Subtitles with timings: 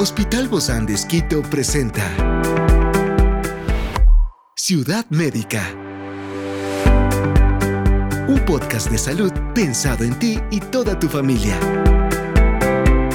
[0.00, 2.04] Hospital Bozán de Esquito presenta
[4.54, 5.74] Ciudad Médica.
[8.28, 11.58] Un podcast de salud pensado en ti y toda tu familia.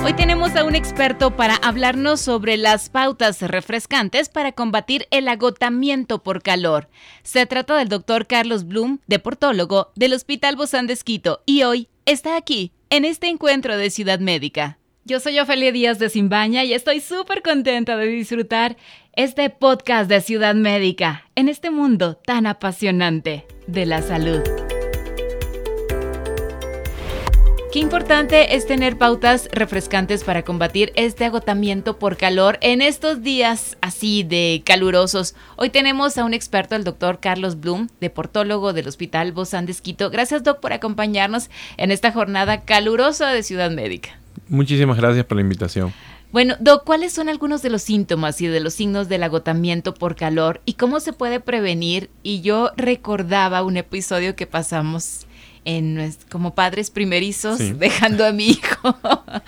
[0.03, 6.21] Hoy tenemos a un experto para hablarnos sobre las pautas refrescantes para combatir el agotamiento
[6.21, 6.89] por calor.
[7.23, 12.35] Se trata del doctor Carlos Blum, deportólogo del Hospital Bozán de Esquito, y hoy está
[12.35, 14.79] aquí, en este encuentro de Ciudad Médica.
[15.05, 18.77] Yo soy Ofelia Díaz de Simbaña y estoy súper contenta de disfrutar
[19.11, 24.39] este podcast de Ciudad Médica en este mundo tan apasionante de la salud.
[27.73, 33.75] Qué importante es tener pautas refrescantes para combatir este agotamiento por calor en estos días
[33.81, 35.35] así de calurosos.
[35.57, 40.09] Hoy tenemos a un experto, el doctor Carlos Blum, deportólogo del Hospital Bozán de.
[40.09, 44.22] Gracias, doc, por acompañarnos en esta jornada calurosa de Ciudad Médica.
[44.47, 45.93] Muchísimas gracias por la invitación.
[46.31, 50.15] Bueno, Doc, ¿cuáles son algunos de los síntomas y de los signos del agotamiento por
[50.15, 52.09] calor y cómo se puede prevenir?
[52.23, 55.27] Y yo recordaba un episodio que pasamos
[55.65, 58.97] en como padres primerizos dejando a mi hijo.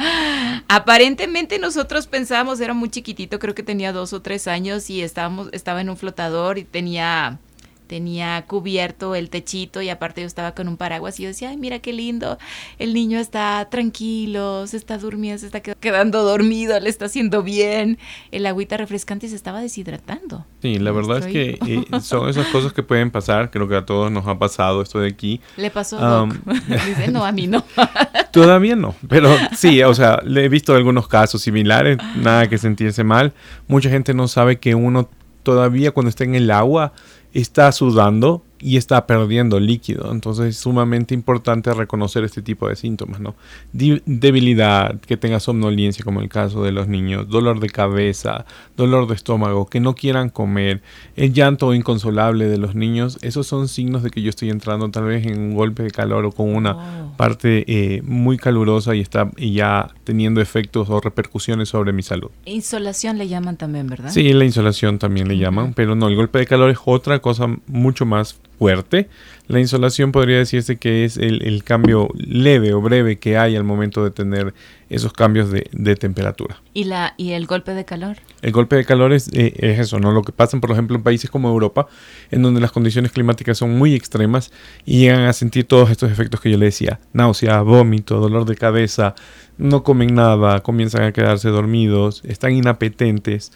[0.67, 5.49] Aparentemente nosotros pensábamos, era muy chiquitito, creo que tenía dos o tres años y estábamos,
[5.51, 7.39] estaba en un flotador y tenía
[7.87, 11.57] tenía cubierto el techito y aparte yo estaba con un paraguas y yo decía, ay,
[11.57, 12.37] mira qué lindo,
[12.79, 17.97] el niño está tranquilo, se está durmiendo, se está quedando dormido, le está haciendo bien,
[18.31, 20.45] el agüita refrescante se estaba deshidratando.
[20.61, 23.85] Sí, la verdad es que eh, son esas cosas que pueden pasar, creo que a
[23.85, 25.41] todos nos ha pasado esto de aquí.
[25.57, 26.25] Le pasó a
[26.87, 27.63] Dice, no, a mí no.
[28.31, 33.03] todavía no, pero sí, o sea, le he visto algunos casos similares, nada que sentirse
[33.03, 33.33] mal.
[33.67, 35.09] Mucha gente no sabe que uno
[35.43, 36.93] todavía cuando está en el agua
[37.35, 40.09] está sudando y está perdiendo líquido.
[40.11, 43.35] Entonces es sumamente importante reconocer este tipo de síntomas, ¿no?
[43.73, 48.45] debilidad, que tenga somnolencia como el caso de los niños, dolor de cabeza,
[48.77, 50.81] dolor de estómago, que no quieran comer,
[51.17, 55.03] el llanto inconsolable de los niños, esos son signos de que yo estoy entrando tal
[55.03, 59.29] vez en un golpe de calor o con una parte eh, muy calurosa y está
[59.37, 62.29] ya teniendo efectos o repercusiones sobre mi salud.
[62.45, 64.11] Insolación le llaman también, ¿verdad?
[64.11, 67.47] Sí, la insolación también le llaman, pero no, el golpe de calor es otra cosa
[67.67, 69.09] mucho más fuerte.
[69.47, 74.03] La insolación podría decirse que es el, cambio leve o breve que hay al momento
[74.03, 74.53] de tener
[74.89, 76.61] esos cambios de, temperatura.
[76.73, 78.17] ¿Y, la, ¿Y el golpe de calor?
[78.41, 80.11] El golpe de calor es, eh, es, eso, ¿no?
[80.11, 81.87] Lo que pasa, por ejemplo, en países como Europa,
[82.31, 84.51] en donde las condiciones climáticas son muy extremas
[84.83, 88.55] y llegan a sentir todos estos efectos que yo le decía, náusea, vómito, dolor de
[88.55, 89.13] cabeza,
[89.57, 93.51] no comen nada, comienzan a quedarse dormidos, están inapetentes.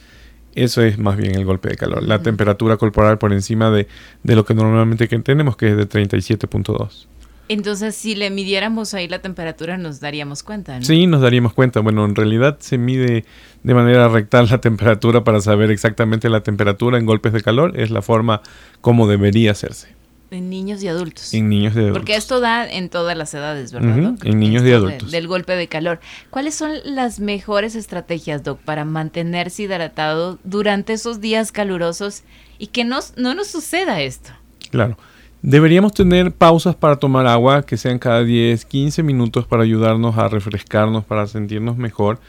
[0.56, 3.88] Eso es más bien el golpe de calor, la temperatura corporal por encima de,
[4.24, 7.08] lo que normalmente tenemos, que es de 37.2.
[7.50, 10.86] Entonces, si le midiéramos ahí la temperatura, nos daríamos cuenta, ¿no?
[10.86, 11.80] Sí, nos daríamos cuenta.
[11.80, 13.26] Bueno, en realidad se mide
[13.64, 17.80] de manera rectal la temperatura para saber exactamente la temperatura en golpes de calor.
[17.80, 18.42] Es la forma
[18.82, 19.99] como debería hacerse.
[20.32, 21.34] En niños y adultos.
[21.34, 21.98] En niños y adultos.
[21.98, 24.16] Porque esto da en todas las edades, ¿verdad?
[24.24, 25.12] En niños y adultos.
[25.12, 26.00] del golpe de calor.
[26.30, 32.24] ¿Cuáles son las mejores estrategias, Doc, para mantenerse hidratado durante esos días calurosos
[32.60, 34.30] y que no, no nos suceda esto?
[34.70, 34.98] Claro.
[35.42, 40.28] Deberíamos tener pausas para tomar agua que sean cada 10, 15 minutos para ayudarnos a
[40.28, 42.20] refrescarnos, para sentirnos mejor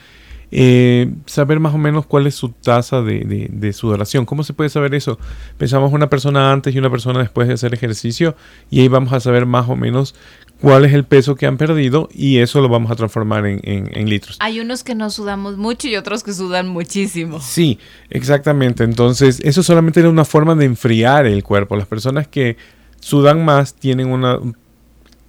[0.52, 4.26] eh, saber más o menos cuál es su tasa de, sudoración.
[4.26, 5.18] ¿Cómo se puede saber eso?
[5.58, 8.36] Pensamos una persona antes y una persona después de hacer ejercicio
[8.70, 10.14] y ahí vamos a saber más o menos
[10.60, 14.36] cuál es el peso que han perdido y eso lo vamos a transformar en, litros.
[14.40, 17.40] Hay unos que no sudamos mucho y otros que sudan muchísimo.
[17.40, 17.78] Sí,
[18.10, 18.84] exactamente.
[18.84, 21.76] Entonces, eso solamente era una forma de enfriar el cuerpo.
[21.76, 22.56] Las personas que
[22.98, 24.38] sudan más tienen una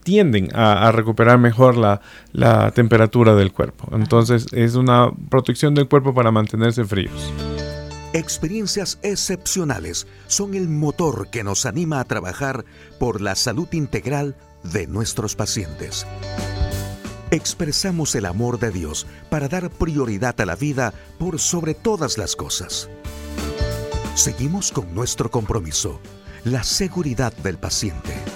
[0.03, 2.01] tienden a, recuperar mejor la,
[2.33, 3.95] la, temperatura del cuerpo.
[3.95, 7.31] Entonces es una protección del cuerpo para mantenerse fríos.
[8.13, 12.65] Experiencias excepcionales son el motor que nos anima a trabajar
[12.99, 16.05] por la salud integral de nuestros pacientes.
[17.31, 22.35] Expresamos el amor de Dios para dar prioridad a la vida por sobre todas las
[22.35, 22.89] cosas.
[24.15, 26.01] Seguimos con nuestro compromiso,
[26.43, 28.30] la seguridad del paciente.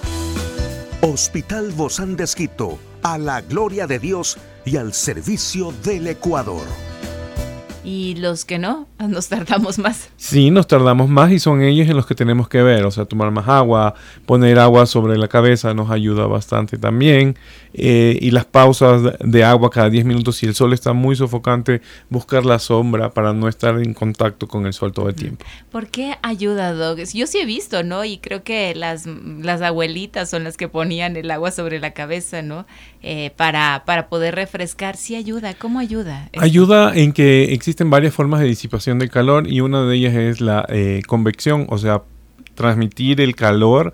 [1.02, 6.64] Hospital Bozán de Esquito, a la gloria de Dios y al servicio del Ecuador.
[7.86, 10.10] Y los que no, nos tardamos más.
[10.16, 13.04] Sí, nos tardamos más y son ellos en los que tenemos que ver, o sea,
[13.04, 13.94] tomar más agua,
[14.26, 17.36] poner agua sobre la cabeza nos ayuda bastante también.
[17.78, 21.80] Eh, y las pausas de agua cada 10 minutos, si el sol está muy sofocante,
[22.08, 25.44] buscar la sombra para no estar en contacto con el sol todo el tiempo.
[25.70, 26.98] ¿Por qué ayuda, Dog?
[27.12, 28.04] Yo sí he visto, ¿no?
[28.04, 32.42] Y creo que las, las abuelitas son las que ponían el agua sobre la cabeza,
[32.42, 32.66] ¿no?
[33.02, 34.96] Eh, para, para poder refrescar.
[34.96, 35.54] Sí ayuda.
[35.54, 36.30] ¿Cómo ayuda?
[36.38, 40.14] Ayuda en que existe existen varias formas de disipación del calor y una de ellas
[40.14, 42.04] es la eh, convección, o sea,
[42.54, 43.92] transmitir el calor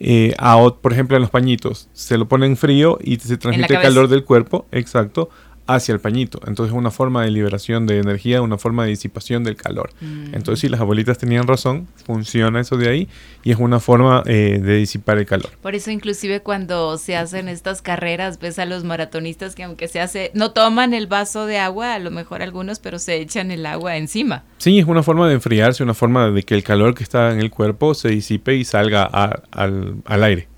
[0.00, 1.88] eh, a, por ejemplo, en los pañitos.
[1.94, 5.30] Se lo ponen frío y se transmite el calor del cuerpo, exacto,
[5.66, 6.40] hacia el pañito.
[6.46, 9.90] Entonces es una forma de liberación de energía, una forma de disipación del calor.
[10.00, 10.34] Mm.
[10.34, 13.08] Entonces si las abuelitas tenían razón, funciona eso de ahí
[13.42, 15.50] y es una forma eh, de disipar el calor.
[15.60, 20.00] Por eso inclusive cuando se hacen estas carreras, ves a los maratonistas que aunque se
[20.00, 23.66] hace, no toman el vaso de agua, a lo mejor algunos, pero se echan el
[23.66, 24.44] agua encima.
[24.58, 27.40] Sí, es una forma de enfriarse, una forma de que el calor que está en
[27.40, 30.51] el cuerpo se disipe y salga al, al aire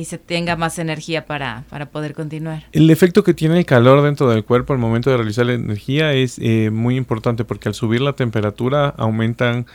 [0.00, 2.64] y se tenga más energía para, poder continuar.
[2.72, 6.14] El efecto que tiene el calor dentro del cuerpo al momento de realizar la energía
[6.14, 9.66] es eh, muy importante porque al subir la temperatura aumentan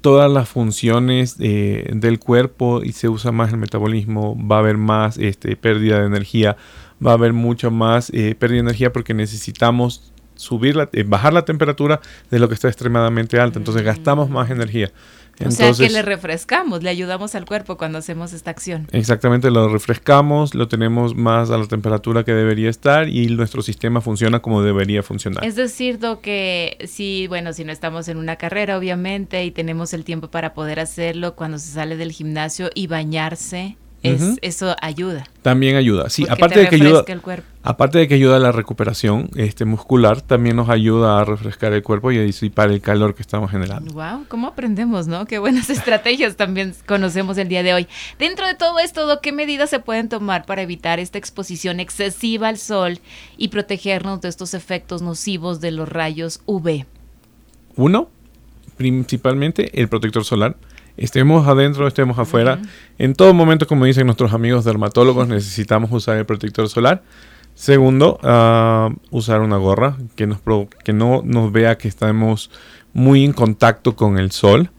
[0.00, 4.76] todas las funciones eh, del cuerpo y se usa más el metabolismo, va a haber
[4.76, 6.56] más este, pérdida de energía,
[7.04, 11.44] va a haber mucho más eh, pérdida de energía porque necesitamos subir la, bajar la
[11.44, 14.92] temperatura de lo que está extremadamente alta, entonces gastamos más energía
[15.44, 18.88] o sea que le refrescamos, le ayudamos al cuerpo cuando hacemos esta acción.
[18.92, 24.00] Exactamente, lo refrescamos, lo tenemos más a la temperatura que debería estar y nuestro sistema
[24.00, 25.44] funciona como debería funcionar.
[25.44, 30.04] Es decir, que si, bueno, si no estamos en una carrera, obviamente, y tenemos el
[30.04, 35.26] tiempo para poder hacerlo cuando se sale del gimnasio y bañarse, eso ayuda.
[35.42, 36.26] También ayuda, sí.
[36.28, 37.04] Aparte de que ayuda,
[37.62, 41.82] aparte de que ayuda a la recuperación este, muscular, también nos ayuda a refrescar el
[41.82, 43.92] cuerpo y a disipar el calor que estamos generando.
[43.92, 45.26] Wow, cómo aprendemos, ¿no?
[45.26, 47.86] Qué buenas estrategias también conocemos el día de hoy.
[48.18, 52.58] Dentro de todo esto, ¿qué medidas se pueden tomar para evitar esta exposición excesiva al
[52.58, 52.98] sol
[53.36, 56.84] y protegernos de estos efectos nocivos de los rayos UV?
[57.76, 58.08] Uno,
[58.76, 60.56] principalmente el protector solar
[60.96, 62.60] estemos adentro, estemos afuera.
[62.98, 67.02] En todo momento, como dicen nuestros amigos dermatólogos, necesitamos usar el protector solar.
[67.54, 70.40] Segundo, ah, usar una gorra que, nos
[70.84, 72.50] que no nos vea que estamos
[72.92, 74.70] muy en contacto con el sol.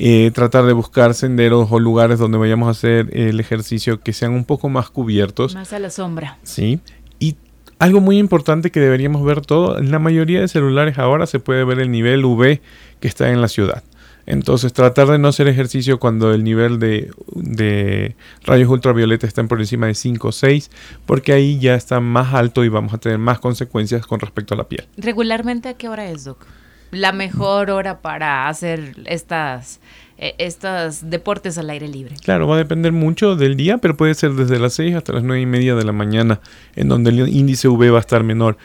[0.00, 4.32] Eh, tratar de buscar senderos o lugares donde vayamos a hacer el ejercicio que sean
[4.32, 5.54] un poco más cubiertos.
[5.54, 6.38] Más a la sombra.
[6.44, 6.80] Sí.
[7.18, 7.36] Y
[7.80, 11.64] algo muy importante que deberíamos ver todo, en la mayoría de celulares ahora se puede
[11.64, 12.60] ver el nivel UV
[13.00, 13.82] que está en la ciudad.
[14.30, 18.14] Entonces, tratar de no hacer ejercicio cuando el nivel de,
[18.44, 20.70] rayos ultravioleta está por encima de 5 o 6,
[21.06, 24.58] porque ahí ya está más alto y vamos a tener más consecuencias con respecto a
[24.58, 24.86] la piel.
[24.98, 26.44] ¿Regularmente a qué hora es, Doc?
[26.90, 29.80] La mejor hora para hacer estas
[30.18, 32.14] e, estos deportes al aire libre.
[32.22, 35.22] Claro, va a depender mucho del día, pero puede ser desde las 6 hasta las
[35.22, 36.42] 9 y media de la mañana,
[36.76, 38.58] en donde el índice UV va a estar menor.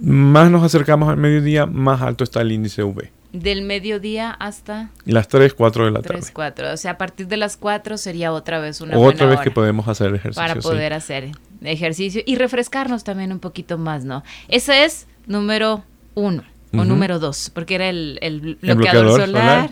[0.00, 3.10] Más nos acercamos al mediodía, más alto está el índice UV.
[3.32, 4.90] Del mediodía hasta...
[5.04, 6.32] Las 3, 4 de la 3, tarde.
[6.34, 6.72] 4.
[6.72, 9.88] O sea, a partir de las 4 sería otra vez una Otra vez que podemos
[9.88, 10.42] hacer ejercicio.
[10.42, 11.30] Para poder hacer
[11.62, 14.22] ejercicio y refrescarnos también un poquito más, ¿no?
[14.48, 15.84] Ese es número
[16.14, 16.44] 1
[16.74, 19.70] o número 2, porque era el, el, bloqueador, solar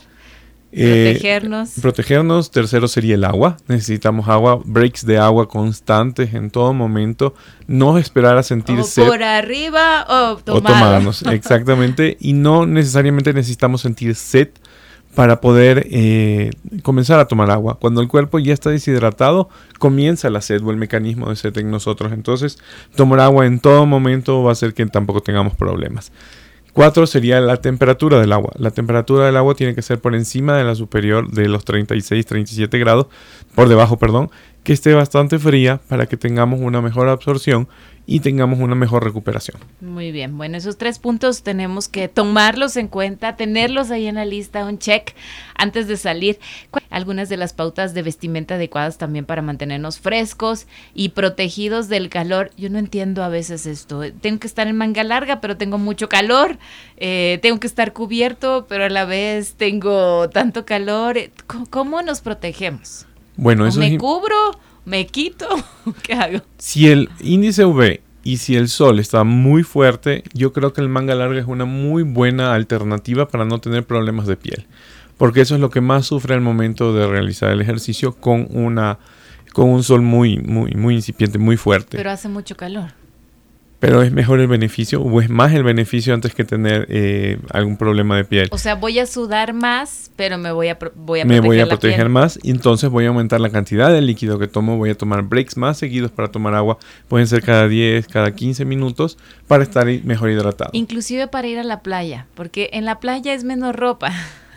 [0.73, 1.71] eh, protegernos.
[1.81, 2.51] protegernos.
[2.51, 3.57] Tercero sería el agua.
[3.67, 7.35] Necesitamos agua, breaks de agua constantes en todo momento.
[7.67, 11.23] No esperar a sentir o Por arriba o tomarnos.
[11.31, 12.17] exactamente.
[12.21, 14.49] y no necesariamente necesitamos sentir sed
[15.15, 16.51] para poder eh,
[16.83, 17.79] comenzar a tomar agua.
[17.81, 21.71] Cuando el cuerpo ya está deshidratado, comienza la sed o el mecanismo de sed en
[21.71, 22.13] nosotros.
[22.13, 22.59] Entonces,
[22.95, 26.12] tomar agua en todo momento va a hacer que tampoco tengamos problemas.
[26.73, 28.53] Cuatro sería la temperatura del agua.
[28.57, 32.79] La temperatura del agua tiene que ser por encima de la superior de los 36-37
[32.79, 33.07] grados,
[33.55, 34.31] por debajo, perdón,
[34.62, 37.69] que esté bastante fría para que tengamos una mejor absorción
[38.07, 39.59] y tengamos una mejor recuperación.
[39.81, 44.25] Muy bien, bueno, esos tres puntos tenemos que tomarlos en cuenta, tenerlos ahí en la
[44.25, 45.14] lista, un check
[45.55, 46.40] antes de salir.
[46.90, 52.50] Algunas de las pautas de vestimenta adecuadas también para mantenernos frescos y protegidos del calor.
[52.57, 54.02] Yo no entiendo a veces esto.
[54.21, 56.59] Tengo que estar en manga larga, pero tengo mucho calor.
[56.97, 61.17] Eh, tengo que estar cubierto, pero a la vez tengo tanto calor.
[61.71, 63.07] ¿Cómo nos protegemos?
[63.40, 64.37] Bueno, eso ¿Me cubro?
[64.85, 65.49] ¿Me quito?
[66.02, 66.40] ¿Qué hago?
[66.59, 70.90] Si el índice UV y si el sol está muy fuerte, yo creo que el
[70.90, 74.66] manga larga es una muy buena alternativa para no tener problemas de piel.
[75.16, 78.99] Porque eso es lo que más sufre al momento de realizar el ejercicio con una
[79.54, 81.97] con un sol muy muy muy incipiente, muy fuerte.
[81.97, 82.92] Pero hace mucho calor.
[83.81, 87.79] Pero es mejor el beneficio o es más el beneficio antes que tener eh, algún
[87.79, 88.49] problema de piel.
[88.53, 91.67] O sea, voy a sudar más, pero me voy a, voy a me voy a
[91.67, 94.77] proteger más y entonces voy a aumentar la cantidad de líquido que tomo.
[94.77, 96.79] Voy a tomar breaks más seguidos para tomar agua.
[97.09, 99.17] Pueden ser cada 10, cada 15 minutos
[99.49, 100.71] para estar mejor hidratado.
[100.75, 104.13] Inclusive para ir a la playa, porque en la playa es menos ropa.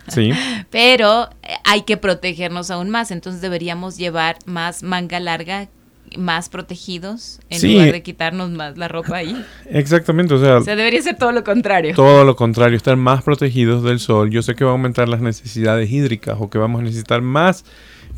[0.09, 0.31] Sí.
[0.69, 5.69] Pero eh, hay que protegernos aún más, entonces deberíamos llevar más manga larga
[6.17, 7.73] más protegidos en Sí.
[7.73, 9.43] lugar de quitarnos más la ropa ahí.
[9.69, 11.95] Exactamente, o sea, O sea, debería ser todo lo contrario.
[11.95, 14.29] todo lo contrario, estar más protegidos del sol.
[14.29, 17.65] Yo sé que va a aumentar las necesidades hídricas o que vamos a necesitar más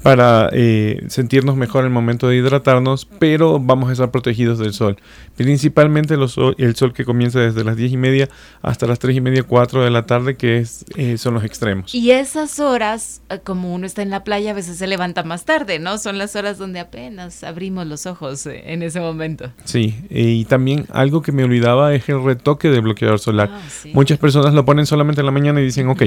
[0.05, 4.71] para eh, sentirnos mejor en el momento de hidratarnos, pero vamos a estar protegidos del
[4.71, 4.97] sol.
[5.35, 8.29] Principalmente los sol- el sol que comienza desde las 10 y media
[8.61, 11.93] hasta las 3 y media, 4 de la tarde, que es, eh, son los extremos.
[11.95, 15.43] Y esas horas, eh, como uno está en la playa, a veces se levanta más
[15.43, 15.97] tarde, ¿no?
[15.97, 19.51] Son las horas donde apenas abrimos los ojos en ese momento.
[19.63, 23.49] Sí, y también algo que me olvidaba es el retoque del bloqueador solar.
[23.51, 23.89] Ah, sí.
[23.95, 26.03] Muchas personas lo ponen solamente en la mañana y dicen, ok,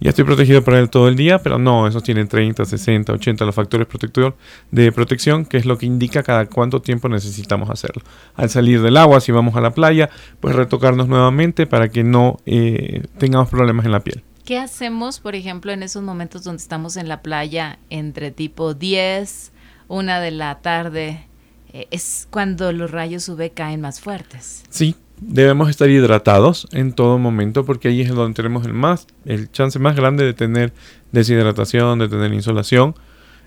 [0.00, 3.44] ya estoy protegido para él todo el día, pero no, esos tienen 30, 60, 80
[3.44, 4.36] los factores protector,
[4.70, 8.02] de protección, que es lo que indica cada cuánto tiempo necesitamos hacerlo.
[8.34, 12.38] Al salir del agua, si vamos a la playa, pues retocarnos nuevamente para que no
[12.46, 14.22] eh, tengamos problemas en la piel.
[14.44, 19.52] ¿Qué hacemos, por ejemplo, en esos momentos donde estamos en la playa entre tipo 10,
[19.88, 21.26] una de la tarde?
[21.72, 24.62] Eh, es cuando los rayos UV caen más fuertes.
[24.70, 29.50] Sí, debemos estar hidratados en todo momento porque ahí es donde tenemos el más el
[29.50, 30.72] chance más grande de tener
[31.12, 32.94] deshidratación, de tener insolación.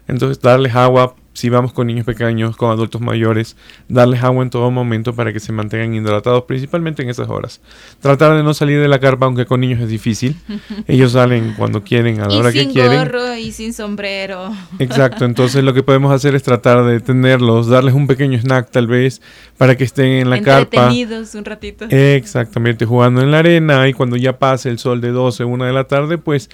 [0.07, 3.55] Entonces, darles agua si vamos con niños pequeños, con adultos mayores,
[3.87, 7.61] darles agua en todo momento para que se mantengan hidratados, principalmente en esas horas.
[8.01, 10.35] Tratar de no salir de la carpa, aunque con niños es difícil.
[10.87, 12.99] Ellos salen cuando quieren, a la y hora que sin quieren.
[12.99, 14.51] gorro y sin sombrero.
[14.79, 18.87] Exacto, entonces lo que podemos hacer es tratar de tenerlos, darles un pequeño snack tal
[18.87, 19.21] vez
[19.57, 20.89] para que estén en la carpa.
[20.89, 21.85] Entretenidos un ratito.
[21.89, 25.73] Exactamente, jugando en la arena y cuando ya pase el sol de 12, 1 de
[25.73, 26.49] la tarde, pues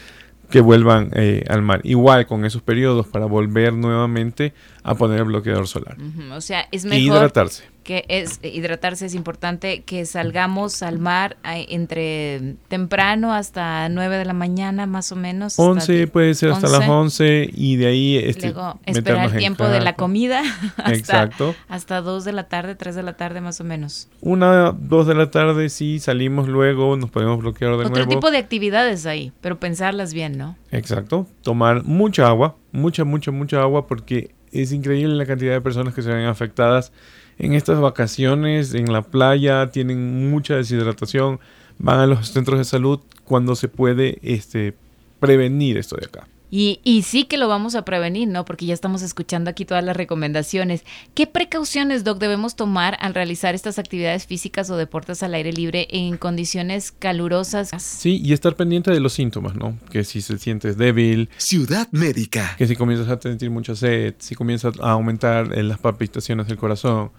[0.49, 1.81] que vuelvan eh, al mar.
[1.83, 5.97] Igual con esos periodos para volver nuevamente a poner el bloqueador solar.
[6.31, 7.63] O sea, es Y mejor hidratarse.
[7.87, 11.37] Que es hidratarse es importante que salgamos al mar
[11.71, 15.53] entre temprano hasta 9 de la mañana más o menos.
[15.53, 16.89] hasta 11 ti- puede ser hasta las 11.
[16.91, 20.41] 11 y de ahí este, Luego esperar el tiempo de la comida
[20.77, 21.55] hasta, Exacto.
[21.69, 24.09] hasta 2 de la tarde, 3 de la tarde más o menos.
[24.19, 28.09] Una, dos de la tarde, sí, salimos luego, nos podemos bloquear de Otro nuevo.
[28.09, 30.57] tipo de actividades ahí, pero pensarlas bien, ¿no?
[30.71, 31.25] Exacto.
[31.41, 36.01] Tomar mucha agua, mucha, mucha, mucha agua, porque es increíble la cantidad de personas que
[36.01, 36.91] se ven afectadas
[37.39, 41.39] en estas vacaciones, en la playa, tienen mucha deshidratación,
[41.77, 44.73] van a los centros de salud cuando se puede este,
[45.19, 46.27] prevenir esto de acá.
[46.49, 48.45] Y, y sí que lo vamos a prevenir, ¿no?
[48.45, 50.83] Porque ya estamos escuchando aquí todas las recomendaciones.
[51.13, 55.87] ¿Qué precauciones, Doc, debemos tomar al realizar estas actividades físicas o deportes al aire libre
[55.91, 57.69] en condiciones calurosas?
[57.81, 59.77] Sí, y estar pendiente de los síntomas, ¿no?
[59.91, 62.55] Que si se sientes débil, Ciudad Médica.
[62.57, 66.57] que si comienzas a sentir mucha sed, si comienzas a aumentar eh, las palpitaciones del
[66.57, 67.11] corazón,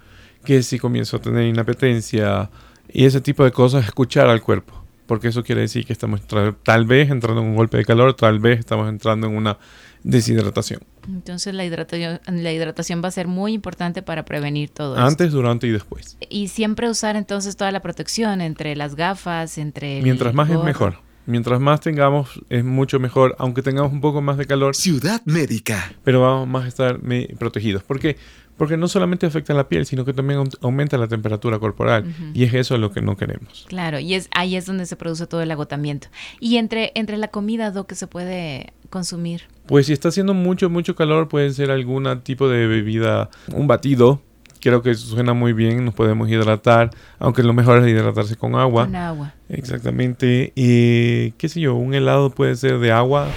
[0.49, 2.49] que si comienzas a tener inapetencia
[2.91, 6.23] y ese tipo de cosas, escuchar al cuerpo, porque eso quiere decir que estamos
[6.63, 9.59] tal vez entrando en un golpe de calor, tal vez estamos entrando en una
[10.05, 15.07] deshidratación, Entonces la hidratación, la hidratación va a ser muy importante para prevenir todo esto.
[15.07, 16.17] antes, durante y después.
[16.31, 19.99] Y siempre usar entonces toda la protección entre las gafas, entre...
[19.99, 21.03] el Mientras más es mejor.
[21.27, 25.93] Mientras más tengamos, es mucho mejor, aunque tengamos un poco más de calor, Ciudad Médica.
[26.03, 27.01] pero vamos más a estar
[27.39, 27.83] protegidos.
[27.83, 28.17] ¿Por qué?
[28.59, 32.05] Porque no solamente afecta la piel, sino que también aum- aumenta la temperatura corporal.
[32.35, 33.65] Y es eso lo que no queremos.
[33.69, 36.09] Claro, y es ahí es donde se produce todo el agotamiento.
[36.41, 39.43] Y entre, entre la comida, Doc, que se puede consumir.
[39.67, 44.21] Pues si está haciendo mucho, mucho calor, puede ser algún tipo de bebida, un batido.
[44.61, 48.87] Creo que suena muy bien, nos podemos hidratar, aunque lo mejor es hidratarse con agua.
[48.87, 49.35] Con agua.
[49.49, 50.53] Exactamente.
[50.57, 53.29] Y qué sé yo, un helado puede ser de agua,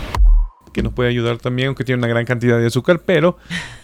[0.71, 3.37] que nos puede ayudar también, aunque tiene una gran cantidad de azúcar, pero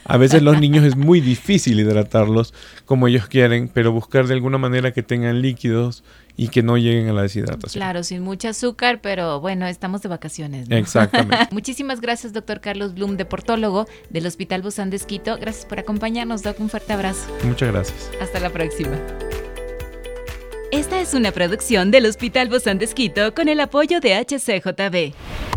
[0.06, 2.54] a veces los niños es muy difícil hidratarlos
[2.86, 6.04] como ellos quieren, pero buscar de alguna manera que tengan líquidos
[6.38, 7.80] y que no lleguen a la deshidratación.
[7.80, 10.70] Claro, sin mucho azúcar, pero bueno, estamos de vacaciones.
[10.70, 10.78] ¿no?
[10.78, 11.48] Exactamente.
[11.52, 15.38] Muchísimas gracias, doctor Carlos Blum, deportólogo del Hospital Busan de Esquito.
[15.42, 16.60] Gracias por acompañarnos, Doc.
[16.60, 17.28] Un fuerte abrazo.
[17.44, 18.12] Muchas gracias.
[18.22, 18.98] Hasta la próxima.
[20.72, 25.57] Esta es una producción del Hospital Busan de Esquito con el apoyo de HCJB.